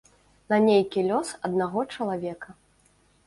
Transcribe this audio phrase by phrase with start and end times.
[0.51, 2.49] На нейкі лёс аднаго чалавека.